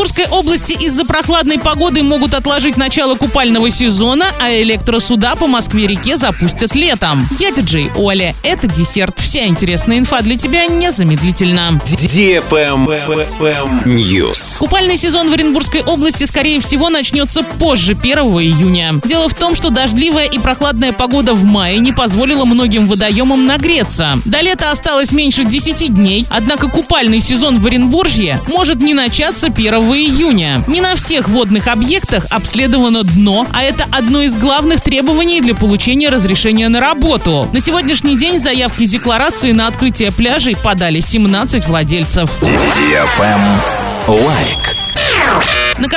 [0.00, 6.74] Оренбургской области из-за прохладной погоды могут отложить начало купального сезона, а электросуда по Москве-реке запустят
[6.74, 7.28] летом.
[7.38, 8.34] Я диджей Оля.
[8.42, 9.18] Это десерт.
[9.18, 11.78] Вся интересная инфа для тебя незамедлительно.
[13.84, 14.56] News.
[14.58, 18.94] Купальный сезон в Оренбургской области, скорее всего, начнется позже 1 июня.
[19.04, 24.18] Дело в том, что дождливая и прохладная погода в мае не позволила многим водоемам нагреться.
[24.24, 29.74] До лета осталось меньше 10 дней, однако купальный сезон в Оренбуржье может не начаться 1
[29.74, 30.29] июня.
[30.68, 36.08] Не на всех водных объектах обследовано дно, а это одно из главных требований для получения
[36.08, 37.48] разрешения на работу.
[37.52, 42.30] На сегодняшний день заявки декларации на открытие пляжей подали 17 владельцев.
[44.06, 44.79] Лайк.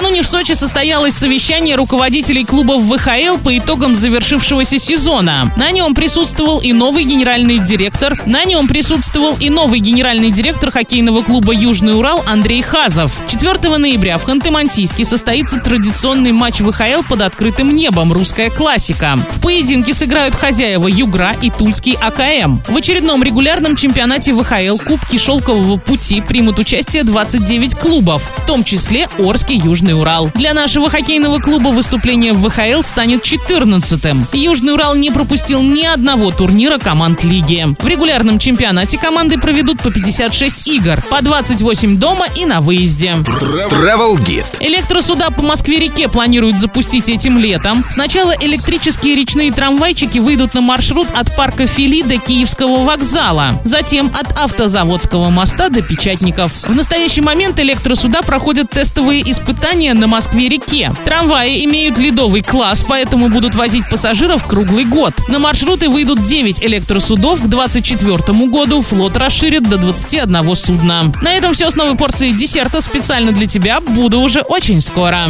[0.00, 5.52] Накануне в Сочи состоялось совещание руководителей клубов ВХЛ по итогам завершившегося сезона.
[5.56, 8.18] На нем присутствовал и новый генеральный директор.
[8.24, 13.12] На нем присутствовал и новый генеральный директор хоккейного клуба «Южный Урал» Андрей Хазов.
[13.28, 19.18] 4 ноября в Ханты-Мансийске состоится традиционный матч ВХЛ под открытым небом «Русская классика».
[19.32, 22.62] В поединке сыграют хозяева «Югра» и Тульский АКМ.
[22.68, 29.06] В очередном регулярном чемпионате ВХЛ Кубки Шелкового пути примут участие 29 клубов, в том числе
[29.18, 30.30] Орский Южный Урал.
[30.34, 34.26] Для нашего хоккейного клуба выступление в ВХЛ станет 14-м.
[34.32, 37.66] Южный Урал не пропустил ни одного турнира команд лиги.
[37.78, 43.12] В регулярном чемпионате команды проведут по 56 игр, по 28 дома и на выезде.
[43.12, 44.46] Travel Guide.
[44.60, 47.84] Электросуда по Москве-реке планируют запустить этим летом.
[47.90, 53.52] Сначала электрические речные трамвайчики выйдут на маршрут от парка Фили до Киевского вокзала.
[53.64, 56.52] Затем от автозаводского моста до Печатников.
[56.64, 60.92] В настоящий момент электросуда проходят тестовые испытания на Москве-реке.
[61.04, 65.14] Трамваи имеют ледовый класс, поэтому будут возить пассажиров круглый год.
[65.28, 67.40] На маршруты выйдут 9 электросудов.
[67.40, 71.12] К 2024 году флот расширит до 21 судна.
[71.22, 73.80] На этом все с новой порцией десерта специально для тебя.
[73.80, 75.28] Буду уже очень скоро.